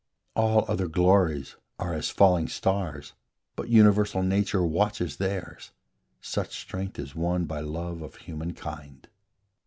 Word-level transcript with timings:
All 0.35 0.65
other 0.67 0.87
glories 0.87 1.57
are 1.77 1.93
as 1.93 2.09
falling 2.09 2.47
stars, 2.47 3.13
But 3.55 3.69
universal 3.69 4.23
Nature 4.23 4.63
watches 4.65 5.17
theirs: 5.17 5.73
Such 6.21 6.59
strength 6.59 6.97
is 6.97 7.13
won 7.13 7.45
by 7.45 7.59
love 7.59 8.01
of 8.01 8.15
human 8.15 8.53
kind. 8.55 9.07